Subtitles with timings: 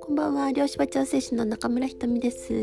[0.00, 0.50] こんばんは。
[0.50, 2.56] 漁師場調整士の中村ひとみです、え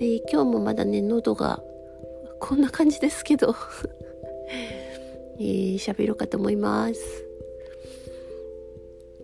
[0.00, 1.62] ー、今日もまだね喉が
[2.40, 3.54] こんな感じですけど。
[5.38, 7.26] えー、喋ろうかと思います。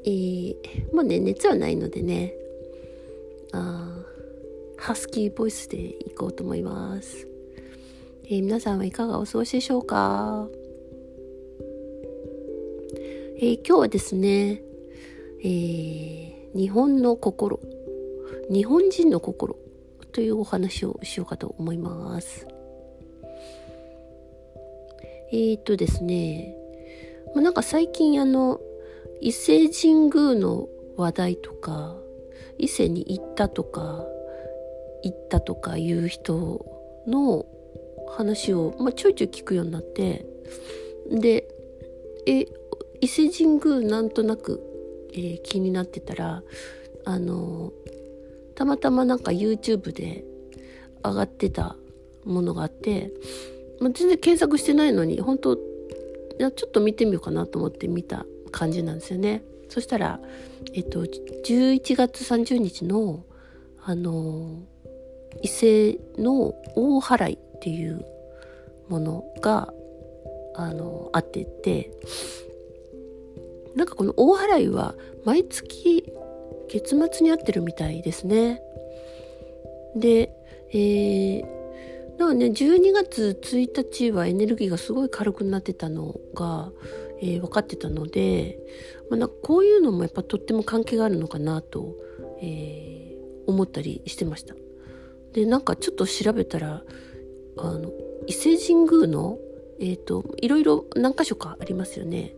[0.05, 2.37] えー、もうね熱はないのでね。
[3.53, 4.05] あ
[4.77, 7.27] ハスキーボイスでいこうと思います、
[8.29, 10.49] えー、皆さんはいかがお過ごしでしょうか？
[13.37, 14.63] えー、今日はですね、
[15.45, 17.61] えー、日本の心
[18.51, 19.57] 日本人の心
[20.11, 22.49] というお話をしようかと思います。
[25.31, 26.57] え、っとですね、
[27.33, 28.61] まあ、なんか最近あの
[29.21, 31.95] 伊勢神宮の話題とか
[32.59, 34.05] 伊勢に行ったとか
[35.05, 36.67] 行ったとかいう人
[37.07, 37.47] の
[38.11, 40.27] 話を、まあ、ちょいちょい聞くようになって
[41.11, 41.49] で
[42.27, 42.47] え
[43.01, 44.61] 伊勢神宮なんとなく、
[45.13, 46.43] えー、気になってたら
[47.05, 47.73] あの
[48.55, 50.25] たまたまなんか YouTube で
[51.05, 51.77] 上がってた
[52.25, 53.13] ものがあって、
[53.81, 55.59] まあ、全然検索してないのに本当い
[56.39, 59.43] やちょっと見てみようかなと思って見た感じなんですよね。
[59.69, 60.21] そしたら、
[60.75, 63.25] えっと、11月30日の
[63.83, 64.63] あの
[65.43, 68.05] 伊勢の大払いっていう
[68.89, 69.73] ものが
[70.55, 71.91] あのあってて
[73.75, 76.05] なんかこの大払いは毎月
[76.69, 78.61] 月末に合ってるみたいですね。
[79.95, 80.33] で、
[80.73, 86.73] えー、だかね、12月1日はエネルギーがすごい軽くなってたのが、
[87.21, 88.59] えー、分かってたので、
[89.11, 91.95] まあ、なんかこういうのもやっぱとっても関係があるのかなと、
[92.43, 94.55] えー、思ったりしてました。
[95.33, 96.83] で、なんかちょっと調べたら、
[97.57, 97.91] あの、
[98.27, 99.39] 伊勢神宮の、
[99.81, 102.35] えっ、ー、と、いろいろ何箇所かありますよね。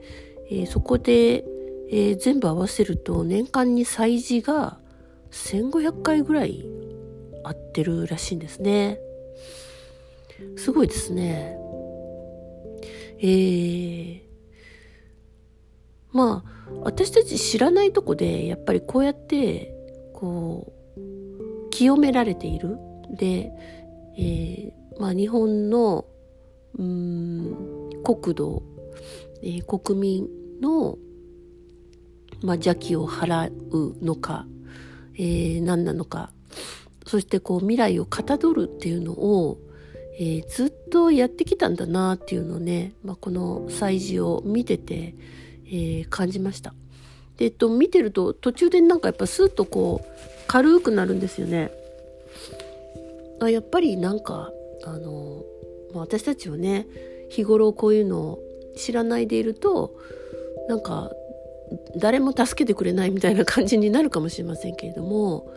[0.50, 1.44] えー、そこで、
[1.90, 4.78] えー、全部合わせると年間に催事が
[5.30, 6.66] 1500回ぐらい
[7.44, 8.98] 合ってるらしいんですね。
[10.56, 11.58] すごいですね。
[13.20, 14.20] えー、
[16.12, 19.74] まあ私たち知らないとこでやっぱりこうやって
[20.14, 22.76] こう清められている
[23.10, 23.50] で、
[24.16, 26.04] えー、まあ日本の
[26.78, 28.62] うん国土、
[29.42, 30.28] えー、国民
[30.60, 30.98] の、
[32.42, 34.46] まあ、邪気を払うのか、
[35.14, 36.30] えー、何なのか
[37.06, 39.58] そしてこう未来をかたどるっていうのを、
[40.18, 45.14] えー、ずっとやってきたんだなっていうのをね、まあ、この祭事を見てて、
[45.66, 46.74] えー、感じました。
[47.38, 50.08] で、えっと、見てると途中でなんかやっぱスーッとこう
[50.48, 51.70] 軽くなるんですよね。
[53.40, 54.52] あやっぱりなんか
[54.94, 55.44] あの、
[55.92, 56.86] まあ、私たちはね
[57.28, 58.38] 日頃こういうのを
[58.76, 59.94] 知らないでいると
[60.68, 61.10] なんか
[61.96, 65.52] 誰も助けてくれないみたいな感じになるかもしれませんけれども、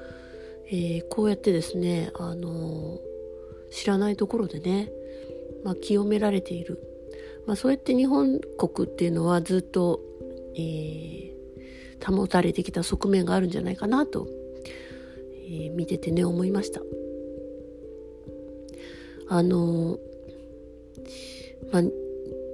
[0.68, 3.00] えー、こうやってですね、あの、
[3.72, 4.92] 知らないところでね、
[5.64, 6.80] まあ、清められている、
[7.46, 10.02] まあ、そうやって日本国っていうのはずっと、
[10.56, 14.28] えー、保たれてきた側面があるんじゃないかなと、
[15.50, 16.82] え見ててね思いました。
[19.32, 19.98] あの
[21.72, 21.84] まあ、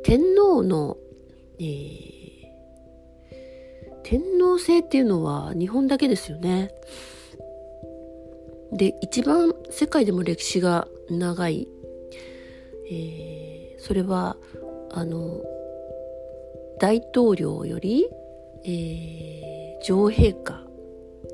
[0.03, 0.97] 天皇の、
[1.59, 2.07] えー
[4.03, 6.71] 天皇制っていうのは日本だけですよね。
[8.71, 11.67] で一番世界でも歴史が長い、
[12.89, 14.37] えー、それは
[14.91, 15.41] あの
[16.79, 18.07] 大統領より、
[18.63, 20.63] えー、女王陛下、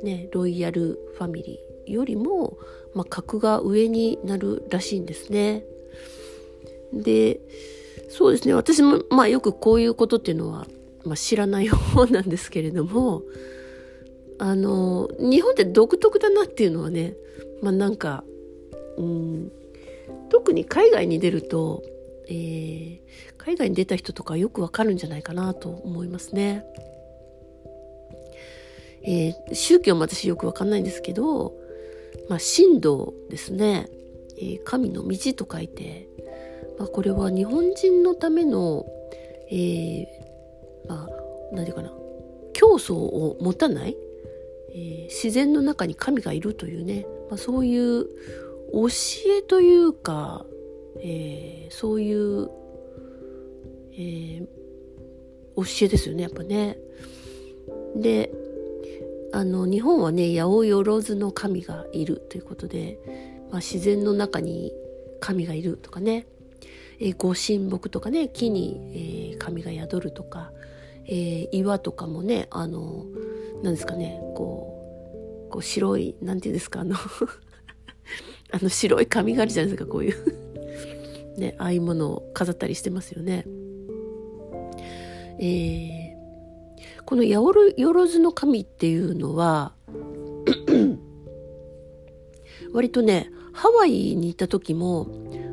[0.02, 1.73] ね、ロイヤルファミリー。
[1.86, 2.58] よりも、
[2.94, 5.64] まあ、格が上になるらしいんですね。
[6.94, 7.40] で
[8.10, 10.68] そうですね私も、まあ、よくこういうことっていうのは
[11.06, 13.24] まあ、知らない方なんですけれども
[14.40, 17.14] あの日本って独特だなっていうのはね
[17.62, 18.24] まあなんか、
[18.98, 19.52] うん、
[20.30, 21.84] 特に海外に出ると、
[22.28, 23.00] えー、
[23.38, 26.66] 海外に出た人とかよくわかるんじゃないかなと思いますね。
[29.06, 31.54] えー、宗教も私よくわかんないんですけど、
[32.30, 33.90] まあ、神道ですね、
[34.38, 36.08] えー、神の道と書いて、
[36.78, 38.86] まあ、これは日本人のための、
[39.50, 40.06] えー、
[40.88, 41.08] まあ
[41.52, 41.92] 何て言うかな
[42.54, 43.98] 競争を持たない、
[44.74, 48.06] えー、自然の中に神がいるというね、まあ、そういう
[48.74, 48.88] 教
[49.38, 50.46] えというか、
[51.00, 52.50] えー、そういう、
[53.94, 54.46] えー、
[55.56, 56.78] 教えですよねやっぱね。
[57.96, 58.32] で
[59.34, 63.00] あの日本はね八百万の神がいるということで、
[63.50, 64.72] まあ、自然の中に
[65.20, 66.28] 神がいるとかね、
[67.00, 70.52] えー、ご神木とかね木に、えー、神が宿るとか、
[71.08, 73.06] えー、岩とかもねあの
[73.64, 74.70] なんですかねこ
[75.48, 76.96] うこう白いなんていうんですかあの
[78.52, 80.16] あの白い紙があるじゃないですかこういう。
[81.38, 83.46] ねああいうものを飾ったりしてますよね。
[85.40, 86.03] えー、
[87.06, 89.74] この八百万の神っていうのは
[92.74, 95.08] 割とねハワイに行った時も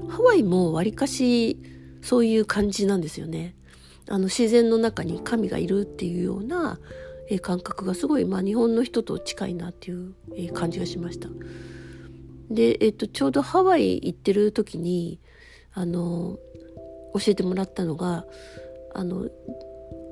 [0.08, 1.58] ハワイもわりかし
[2.02, 3.54] そういう感じなんですよね。
[4.08, 6.80] あの自然の中に神がいるっていうような、
[7.28, 11.28] え感覚がすごい、まあ、日本の人と近いなっていう、え感じがしました。
[12.50, 15.20] で、えっと、ちょうどハワイ行ってる時に
[15.72, 16.38] あの
[17.14, 18.24] 教えてもらったのが
[18.94, 19.28] あの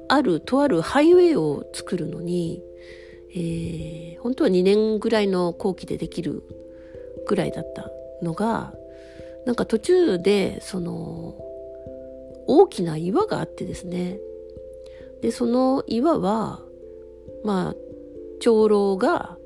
[0.09, 2.63] あるとあるハイウェイを作るのに、
[3.31, 6.43] えー、本当は2年ぐらいの工期でできる
[7.27, 7.91] ぐらいだった
[8.23, 8.73] のが
[9.47, 11.35] なんか途中でその
[12.47, 14.19] 大きな岩があってですね。
[15.21, 16.63] でその岩は
[17.45, 17.77] まあ
[18.41, 19.37] 長老が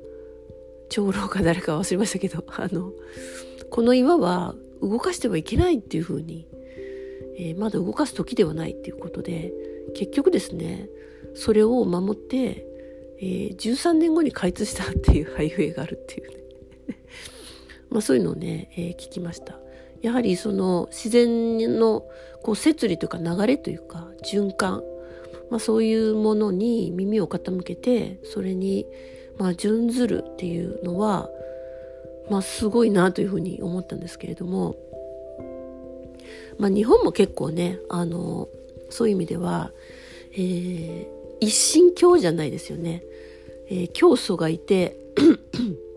[0.89, 2.93] 長老か誰か忘れましたけど あの
[3.69, 6.47] この岩は動かしてはいけないっていうふうに、
[7.37, 9.53] えー、まだ動かす時ではないっていうことで
[9.95, 10.89] 結局ですね
[11.35, 12.65] それを守って、
[13.19, 16.37] えー、13年後に開通したっていうハイウェイがあるっていうね。
[17.89, 19.59] まあそういうのをね、えー、聞きました。
[20.01, 22.05] やはりその自然の
[22.43, 24.83] こう摂理というか流れというか循環、
[25.49, 28.85] まあ、そういうものに耳を傾けてそれに
[29.37, 31.29] まあ準ずるっていうのは、
[32.29, 34.75] まあ、すごいなというふうに思ったんですけれども、
[36.57, 38.49] まあ、日本も結構ねあの
[38.93, 39.71] そういう意味では、
[40.33, 41.07] えー、
[41.39, 43.03] 一神教じゃないですよね。
[43.69, 44.97] えー、教祖がいて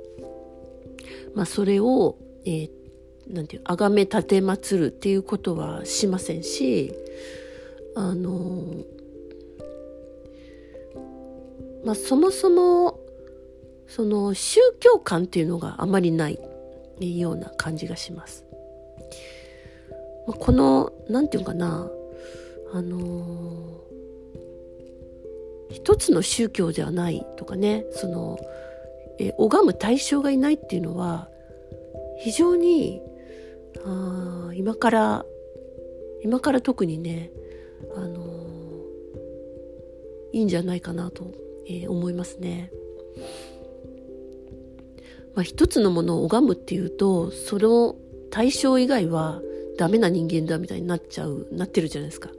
[1.34, 2.16] まあ、それを、
[2.46, 2.70] えー、
[3.28, 6.94] なんていう、崇め立てまつるっていうことはしませんし、
[7.94, 8.64] あの、
[11.84, 12.98] まあ、そもそも、
[13.88, 16.38] その宗教観っていうのがあまりない
[17.00, 18.44] ような感じがします。
[20.26, 21.90] まあ、この、なんていうかな、
[22.76, 23.81] あの
[25.70, 28.38] 一つの宗教ではないとかね、その、
[29.19, 31.31] え拝む対象がいないっていうのは
[32.19, 33.00] 非常に
[33.87, 35.25] あ今から
[36.23, 37.31] 今から特にね、
[37.96, 41.32] あのー、いいんじゃないかなと、
[41.67, 42.70] えー、思いますね。
[45.34, 47.96] まあ、一つのものを拝むっていうとその
[48.31, 49.40] 対象以外は
[49.79, 52.31] ダメな人間だみたいになっちゃうなってるじゃないですか。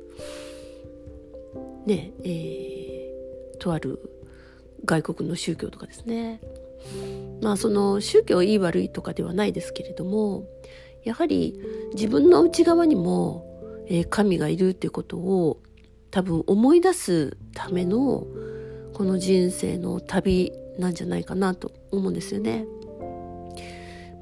[1.85, 3.99] ねえー、とある
[4.85, 6.41] 外国の宗教とかですね。
[7.41, 10.45] まあその宗教いい悪いとかではないですけれども
[11.03, 11.59] やはり
[11.93, 13.45] 自分の内側にも、
[13.87, 15.61] えー、神がいるっていうことを
[16.11, 18.27] 多分思い出すための
[18.93, 22.65] この人生の旅なんじゃないかなと思うんですよね。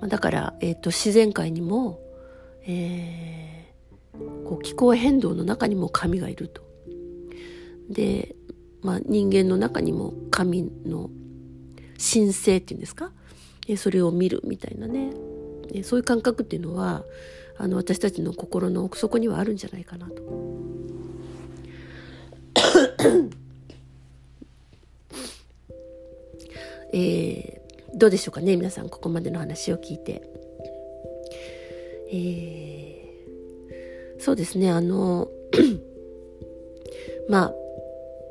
[0.02, 2.00] ま、だから、えーと、自然界にも、
[2.68, 3.55] えー、
[4.46, 6.62] こう気候変動の中にも神がいると。
[7.90, 8.36] で、
[8.82, 11.10] まあ、人間の中にも神の
[11.98, 13.12] 神聖っていうんですか？
[13.78, 15.12] それを見るみたいなね
[15.84, 17.04] そういう感覚っていうのは
[17.58, 20.22] あの私たちの心の奥底にはあるんじゃないかなと。
[26.94, 30.22] えー、どうでしょうかね皆さんここまでの話を聞いて。
[32.08, 32.95] えー、
[34.26, 34.72] そうですね。
[34.72, 35.30] あの
[37.30, 37.54] ま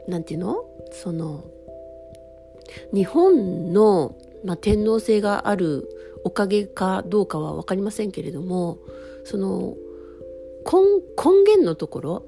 [0.08, 0.64] あなんていうの？
[0.90, 1.44] その
[2.92, 5.88] 日本の、まあ、天皇制がある
[6.24, 8.78] おかげかどうかは分かりませんけれども
[9.24, 9.76] その
[10.64, 10.80] 根
[11.16, 12.26] 根源のところ、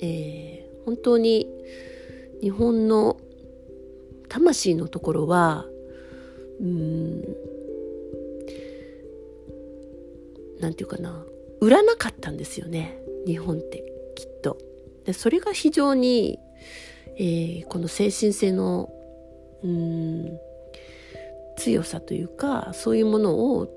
[0.00, 1.46] えー、本当に
[2.42, 3.20] 日本の
[4.28, 5.66] 魂のところは
[6.60, 7.22] うん
[10.58, 11.24] なんていうかな。
[11.64, 13.82] 売らなかったんですよね日本って
[14.14, 14.58] きっと。
[15.06, 16.38] でそれが非常に、
[17.16, 18.90] えー、この精神性の
[19.62, 20.38] うん
[21.56, 23.68] 強さというかそういうものを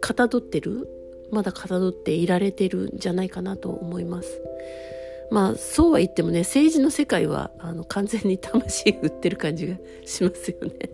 [0.00, 0.88] かたどってる
[1.30, 4.42] まだかたどっていられてるんじゃないかなと思います。
[5.30, 10.90] まあそうは言ってもね政治の世界はあの完全に魂売ってる感じがしますよね。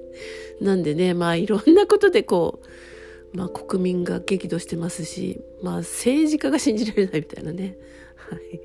[0.60, 2.66] なんでねまあいろんなことでこう、
[3.36, 7.76] まあ、国民が激怒してますし、まあ、政治家が信じられないみたいなね。
[8.16, 8.60] はい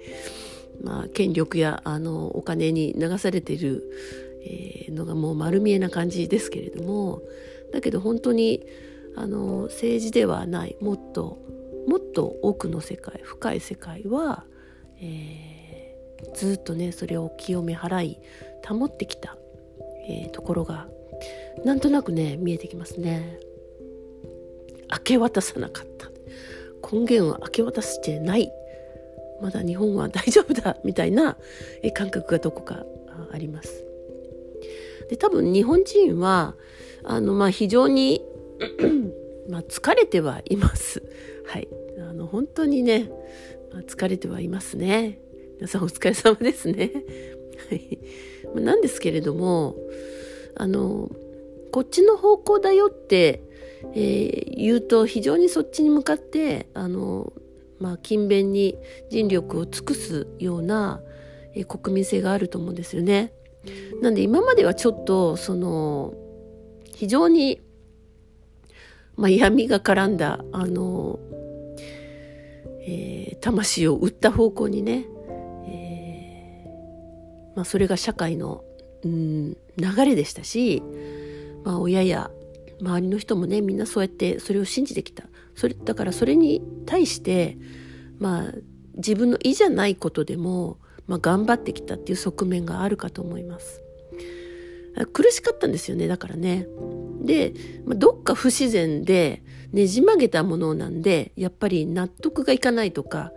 [0.83, 3.83] まあ、権力やあのお金に流されている
[4.43, 7.21] えー、のがもう丸見えな感じですけれども
[7.73, 8.65] だけど本当に
[9.15, 11.39] あの政治ではないもっと
[11.87, 14.45] もっと奥の世界深い世界は、
[14.99, 18.19] えー、ずっとねそれを清め払い
[18.67, 19.37] 保ってきた、
[20.07, 20.87] えー、ところが
[21.65, 23.39] なんとなくね見えてきますね。
[24.91, 26.09] 明け渡さなかった
[26.91, 28.51] 根源を明け渡してない
[29.41, 31.37] まだ日本は大丈夫だみたいな
[31.93, 32.85] 感覚がどこか
[33.31, 33.85] あります。
[35.09, 36.55] で多分日本人は
[37.03, 38.23] あの、まあ、非常に
[39.49, 41.03] まあ、疲れてはいます。
[41.45, 41.67] はい。
[41.99, 43.09] あの、本当にね、
[43.73, 45.19] まあ、疲れてはいますね。
[45.55, 46.91] 皆さんお疲れ様ですね。
[47.69, 47.99] はい。
[48.55, 49.75] なんですけれども、
[50.55, 51.09] あの、
[51.71, 53.43] こっちの方向だよって、
[53.93, 57.33] えー、言うと非常にそっちに向かって、あの、
[57.79, 58.77] まあ、勤勉に
[59.09, 61.01] 尽力を尽くすような、
[61.53, 63.33] えー、国民性があると思うんですよね。
[64.01, 66.13] なんで今まではちょっと、その、
[66.95, 67.61] 非常に
[69.21, 71.19] まあ、闇が絡んだ、あの、
[72.81, 75.05] えー、魂を売った方向にね、
[75.67, 78.63] えー、まあ、それが社会の、
[79.03, 80.81] うん、流れでしたし、
[81.63, 82.31] まあ、親や
[82.81, 85.25] 周りの人もね、みんなそうやってそれを信じてきた。
[85.55, 87.57] それ、だからそれに対して、
[88.19, 88.53] まあ、
[88.95, 93.81] 自分の意じゃないことでも、まあ、頑張ってきたっていう側面があるかと思います。
[95.13, 96.67] 苦しかったんですよね、だからね。
[97.21, 97.53] で、
[97.85, 103.31] まあ、どっか不自然でねじ曲げたものなんで、やっぱり納得がいかないとか、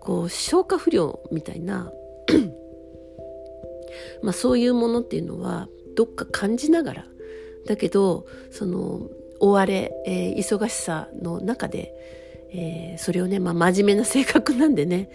[0.00, 1.92] こう、消化不良みたいな
[4.22, 7.06] まあそういうものっていうのは、どっか感じながら、
[7.66, 11.94] だけど、その、追われ、えー、忙しさの中で、
[12.52, 15.10] えー、それをね、まあ真面目な性格なんでね、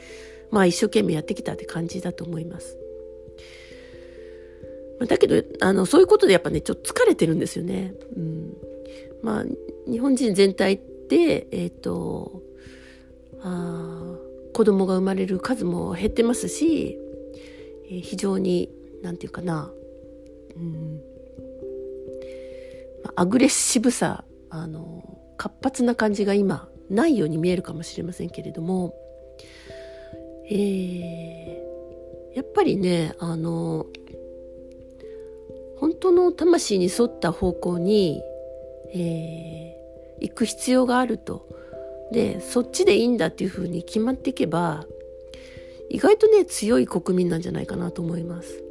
[0.51, 2.77] まあ一生懸命やってきたって感じだと思います。
[5.07, 7.93] だけど、あの、そういうことでやっぱね、ちょっと疲れてるんですよね。
[8.15, 8.57] うん。
[9.21, 9.45] まあ、
[9.91, 12.41] 日本人全体って、えっ、ー、と、
[13.41, 14.17] あ
[14.53, 16.97] 子供が生まれる数も減ってますし、
[17.89, 18.69] えー、非常に、
[19.03, 19.69] なんていうかな、
[20.55, 21.01] うん、
[23.15, 28.93] アグレッシブさ、あの、活発な感じが今、ないように見えるかもしれませんけれども、
[30.49, 33.87] えー、やっぱりね、あの、
[35.77, 38.21] 本当の魂に沿った方向に、
[38.93, 41.47] えー、行く必要があると。
[42.11, 44.85] で、そっちでいいんだっていうふうに決まっていけば、
[45.89, 48.64] 意外とね、強い国民なんじゃないかなと思います。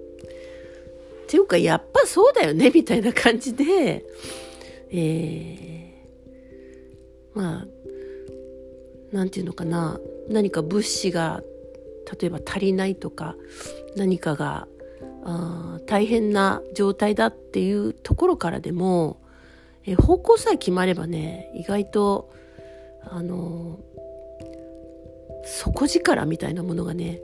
[1.24, 4.04] っていうか、やっぱそうだよね、みたいな感じで、
[4.90, 7.66] えー、まあ、
[9.14, 11.42] なんていうのかな、何か物資が、
[12.20, 13.34] 例えば足りないとか、
[13.96, 14.68] 何かが
[15.24, 19.20] あ大変な状態だっていうところからでも、
[19.86, 22.30] え方向さえ決まればね意外と
[23.02, 23.78] あの
[25.44, 27.20] 底力みたいなものがね、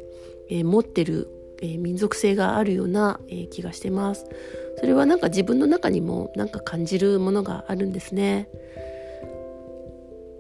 [0.50, 1.28] えー、持ってる、
[1.60, 4.26] えー、民族性があるような、えー、気がしてます。
[4.78, 8.48] それはなんか自分の中にもなんか感じるものがあるんですね。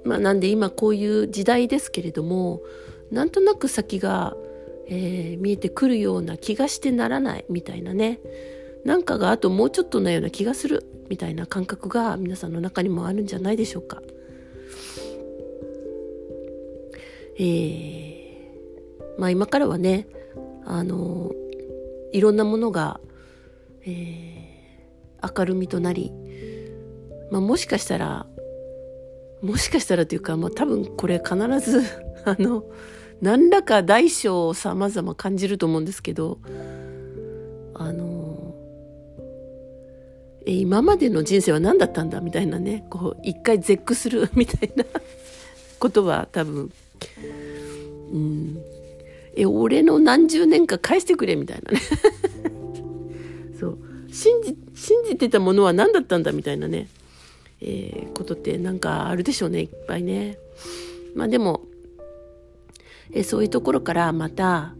[0.04, 2.62] まあなんで今こういう時代ですけれども
[3.10, 4.34] なんとなく先が
[4.90, 8.18] えー、見えてくるような気がしてならないみたいなね
[8.84, 14.00] なんかがあともうちょっとなような気がするみたいな感覚が皆さんの中にもあるんじゃないでしょうか。
[17.36, 20.06] えー、まあ今からはね
[20.64, 21.32] あの
[22.12, 23.00] いろんなものが、
[23.86, 26.12] えー、明るみとなり、
[27.30, 28.26] まあ、もしかしたら
[29.42, 31.82] もしかしたらというか、まあ、多分これ必ず
[32.24, 32.64] あの
[33.20, 36.38] 何らか大小を様々感じると思うんですけど、
[37.74, 38.54] あの、
[40.46, 44.84] え、今までの人生は何だったんだみたいなね、こう、一回絶句する みたいな
[45.78, 46.70] ことは多分、
[48.12, 48.58] うん、
[49.40, 51.80] え、俺の何十年か返してくれみたいなね。
[53.58, 53.78] そう。
[54.10, 56.88] 信じ、信じてたものは何だったんだみたいなね、
[57.60, 60.38] えー、ことってなんかあるでしょうね、いっぱいね。
[61.14, 61.62] まあでも、
[63.12, 64.74] えそういうところからまた、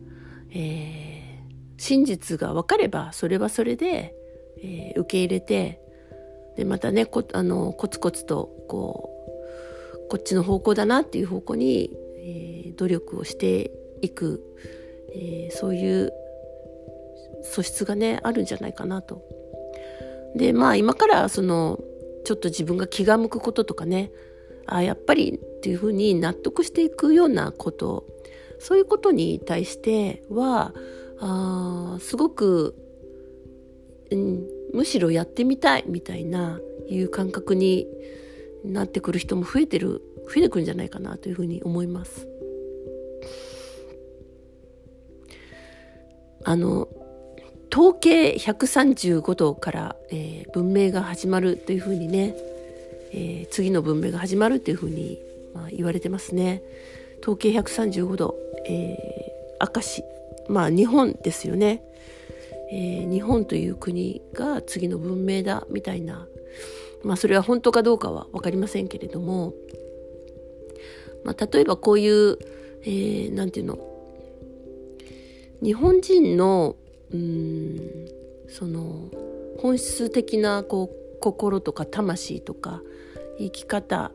[0.52, 4.14] えー、真実が分かればそれはそれで、
[4.62, 5.80] えー、受け入れて
[6.56, 9.10] でまたねこあのコツコツとこ
[10.06, 14.42] うこっちの方向だなっていう方向に、えー、努力をしていく、
[15.14, 16.12] えー、そういう
[17.42, 19.22] 素質がねあるんじゃないかなと。
[20.36, 21.80] でまあ今からその
[22.24, 24.12] ちょっと自分が気が向くこととかね
[24.66, 28.06] あやっぱりっていうふうに納得していくようなこと
[28.58, 30.72] そういうことに対しては
[31.20, 32.76] あすごく、
[34.10, 37.86] うん、むしろやってみたいみたいないう感覚に
[38.64, 42.29] なってくる人も増えてる増えてくるんじゃないかなというふうに思います。
[46.44, 46.88] あの
[47.72, 52.34] 統計135度から、えー、文明が始まるというふうにね、
[53.12, 55.18] えー、次の文明が始まるというふうに、
[55.54, 56.62] まあ、言われてますね。
[57.22, 58.34] 統計135度、
[58.66, 60.04] えー、明石。
[60.48, 61.80] まあ日本ですよね、
[62.72, 66.26] えー、日本という国が次の文明だみたいな。
[67.04, 69.54] まあそれは本当かどうかは分かりませんけれども、
[71.24, 72.38] まあ、例えばこういう、
[72.82, 73.89] えー、ていうの？
[75.62, 76.76] 日本人の
[77.12, 77.80] うん
[78.48, 79.10] その
[79.58, 82.82] 本質的なこう心とか魂とか
[83.38, 84.10] 生き方、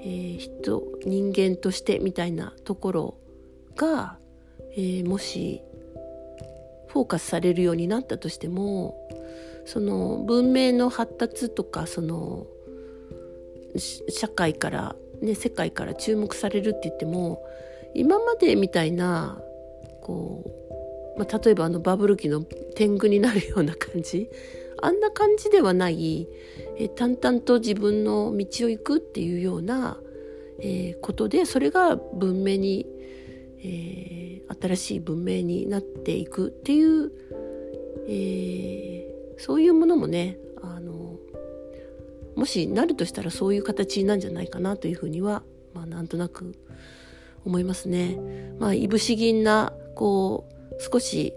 [0.00, 3.14] えー、人人間としてみたいなところ
[3.76, 4.18] が、
[4.72, 5.62] えー、もし
[6.88, 9.08] フォーカスされるようになったとしても
[9.66, 12.46] その文明の発達とかその
[14.08, 17.42] 社会から、ね、世界から注目されるって言っても
[17.94, 19.40] 今までみたいな
[20.02, 20.44] こ
[21.16, 22.42] う、まあ、例えばあのバブル期の
[22.74, 24.28] 天狗になるような感じ？
[24.82, 26.26] あんな感じではない
[26.76, 29.98] え淡々と自分の道を行くっていうような、
[30.60, 32.86] えー、ことでそれが文明に、
[33.58, 37.12] えー、新しい文明になっていくっていう、
[38.08, 41.18] えー、そういうものもねあの
[42.34, 45.42] もしなるとしたらそういう形なんじゃないかなというふうには、
[45.74, 46.54] まあ、なんとなく
[47.44, 48.18] 思いますね。
[48.58, 51.34] まあ、いぶし銀なこう少し、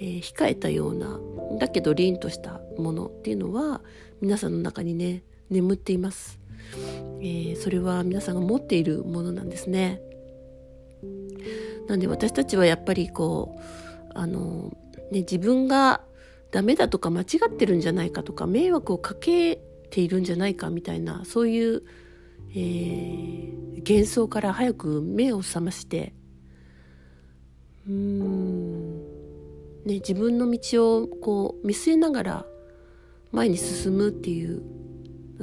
[0.00, 1.20] ー、控えたような
[1.60, 3.82] だけど凛としたものっていうのは
[4.20, 6.40] 皆さんの中にね眠っています、
[7.20, 10.00] えー、それは皆さんが持っているものなんですね。
[11.86, 13.60] なんで私たちはやっぱりこう
[14.14, 14.72] あの、
[15.12, 16.00] ね、自分が
[16.50, 19.60] ダメだとか間違ってるんじゃないかとか迷惑をかけ
[19.90, 21.82] ているんじゃないかみたいなそういう、
[22.50, 26.14] えー、幻想から早く目を覚まして
[27.88, 28.98] うん、
[29.84, 32.46] ね、自分の道をこう見据えながら
[33.32, 34.62] 前に進むっていう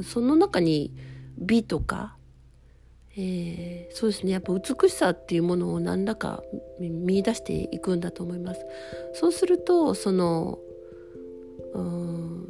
[0.04, 0.93] その中に
[1.38, 2.15] 美とか
[3.17, 6.41] えー、そうですねやっぱ美しさっていうものを何らか
[6.80, 8.65] 見出していくんだと思います。
[9.13, 10.60] そうするとその
[11.73, 12.47] うん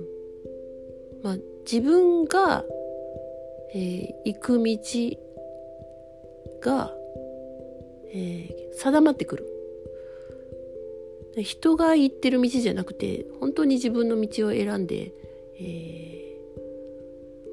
[1.24, 2.64] まあ自分が、
[3.74, 4.78] えー、行く道
[6.62, 6.94] が、
[8.14, 9.51] えー、定まってくる。
[11.38, 15.14] 人が行ってる道じゃなくて本当に自分の道を選んで、
[15.60, 16.38] え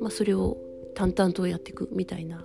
[0.00, 0.56] ーまあ、それを
[0.94, 2.44] 淡々とやっていくみたいな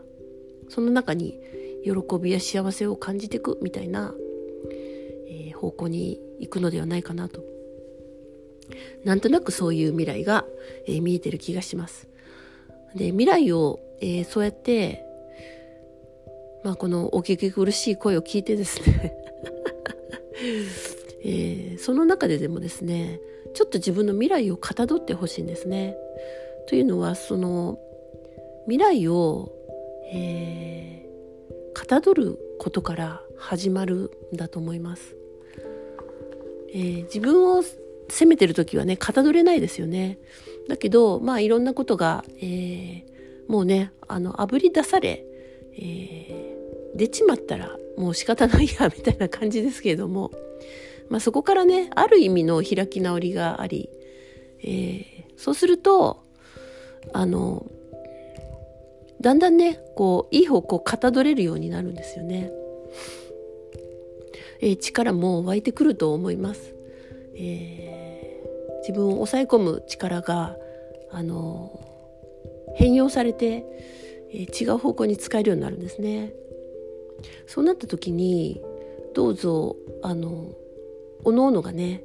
[0.70, 1.40] その中に
[1.84, 4.14] 喜びや幸せを感じていくみたいな、
[5.28, 7.44] えー、方向に行くのではないかなと。
[9.04, 10.46] なんとなくそういう未来が、
[10.88, 12.08] えー、見えてる気がします。
[12.96, 15.04] で未来を、えー、そうやって
[16.64, 19.14] まあこのお聞き苦しい声を聞いてですね
[21.24, 23.20] えー、その中ででもですね
[23.54, 25.96] ちょっと自分の未来をかたどってほしいんですね。
[26.68, 27.78] というのはその
[28.68, 29.52] 未来を
[30.16, 35.16] えー、かたどることから始まるんだと思います、
[36.70, 37.64] えー、自分を
[38.10, 40.20] 責めてる時はねかたどれないですよね
[40.70, 43.04] だけどまあいろんなことが、えー、
[43.48, 45.26] もうねあのあぶり出され、
[45.74, 50.32] えー、出ちまったらもう仕方ないやみたいな感じですけれども、
[51.14, 53.88] まあ、そこからねある意味の開き直りがあり、
[54.64, 56.24] えー、そうすると
[57.14, 57.68] あの
[59.22, 62.52] だんだんねこういい方向かたどれるようになるんですよね、
[64.60, 66.74] えー、力も湧いてくると思います、
[67.36, 70.58] えー、自分を抑え込む力が
[71.12, 71.80] あの
[72.74, 73.64] 変容されて、
[74.32, 76.34] えー、違う方向に使えるようになるんですね。
[77.46, 78.60] そうなった時に
[79.14, 80.56] どうぞあの
[81.24, 82.04] おのおのがね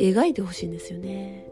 [0.00, 1.48] 描いてほしいんですよね、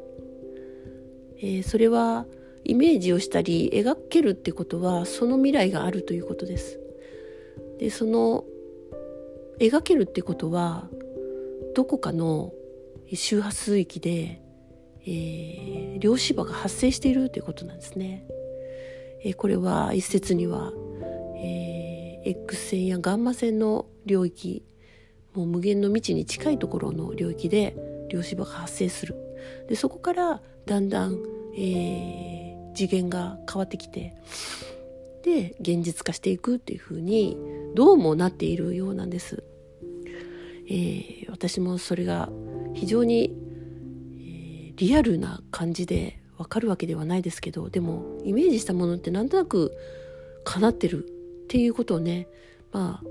[1.39, 2.27] えー、それは
[2.65, 6.81] イメージをしたり描けるってことはその未来があるということです。
[7.79, 8.45] でその
[9.59, 10.89] 描けるってことは
[11.75, 12.53] どこかの
[13.13, 14.41] 周波数域で、
[15.07, 18.27] えー、量子場が発生しているということなんですね。
[19.23, 20.73] えー、これは一説には、
[21.37, 24.63] えー、X 線やガンマ線の領域
[25.35, 27.77] もう無限の未知に近いところの領域で
[28.11, 29.15] 量子場が発生する。
[29.69, 31.19] でそこからだんだん、
[31.57, 34.15] えー次元が変わってきて
[35.23, 37.39] で現実化していくっていう風に
[37.75, 39.43] どうもなっているようなんです。
[40.67, 42.31] えー、私もそれが
[42.75, 43.35] 非常に、
[44.19, 49.73] えー、リアルな感じでわかるわけではないですけどでもイメージしたものってなんとなく
[50.45, 52.29] 叶ってるっていうことをね
[52.73, 53.07] まあ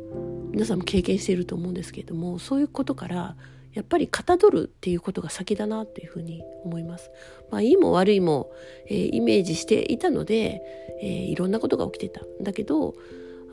[0.54, 3.36] 皆さんも経験していると思うんですけれどもそういうことから
[3.74, 7.10] やっぱりかたどるっていうことが先だなっていうふうに思います。
[7.50, 8.52] まあいいも悪いも、
[8.88, 10.62] えー、イメージしていたので、
[11.02, 12.44] えー、いろんなことが起きてたん。
[12.44, 12.94] だけど、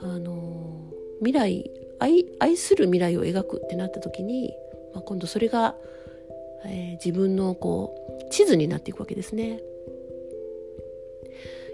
[0.02, 4.54] あのー、未来愛愛する未来を描くってなった時に、
[4.92, 5.74] まあ、今度それが、
[6.66, 7.94] え自分のこ
[8.26, 9.62] う地図になっていくわけですね。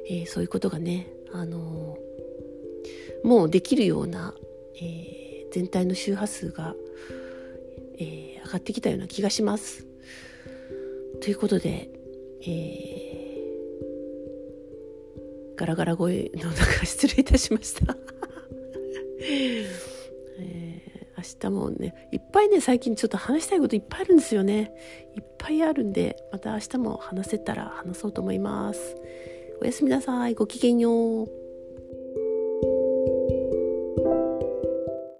[0.09, 1.99] えそういうことがね、あの
[3.25, 4.35] もうできるような、
[4.81, 6.75] え全体の周波数が
[7.99, 9.87] えー、上がってきたような気がします。
[11.21, 11.89] ということで、
[12.43, 17.97] えー、ガラガラ声の中失礼いたしました。
[20.39, 24.75] えー、明日もねいっぱいね最近ちょっと話したいこといっぱいあるんですよね
[25.17, 28.95] いっぱいあるんでまた明日も話せたら話そうと思います
[29.63, 31.46] おやすみなさいごきげんよう